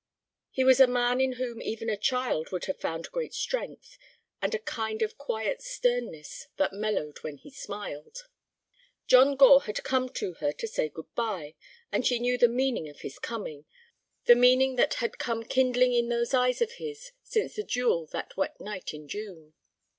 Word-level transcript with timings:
He 0.49 0.63
was 0.63 0.79
a 0.79 0.87
man 0.87 1.21
in 1.21 1.33
whom 1.33 1.61
even 1.61 1.87
a 1.87 1.95
child 1.95 2.49
would 2.51 2.65
have 2.65 2.79
found 2.79 3.11
great 3.11 3.35
strength, 3.35 3.99
and 4.41 4.55
a 4.55 4.57
kind 4.57 5.03
of 5.03 5.15
quiet 5.15 5.61
sternness 5.61 6.47
that 6.57 6.73
mellowed 6.73 7.19
when 7.19 7.37
he 7.37 7.51
smiled. 7.51 8.27
John 9.05 9.35
Gore 9.35 9.61
had 9.65 9.83
come 9.83 10.09
to 10.13 10.33
her 10.41 10.51
to 10.53 10.67
say 10.67 10.89
good 10.89 11.13
bye, 11.13 11.53
and 11.91 12.03
she 12.03 12.17
knew 12.17 12.35
the 12.39 12.47
meaning 12.47 12.89
of 12.89 13.01
his 13.01 13.19
coming, 13.19 13.65
the 14.25 14.33
meaning 14.33 14.75
that 14.75 14.95
had 14.95 15.19
come 15.19 15.43
kindling 15.43 15.93
in 15.93 16.09
those 16.09 16.33
eyes 16.33 16.63
of 16.63 16.71
his 16.81 17.11
since 17.21 17.53
the 17.55 17.63
duel 17.63 18.07
that 18.07 18.35
wet 18.35 18.59
night 18.59 18.95
in 18.95 19.07
June. 19.07 19.53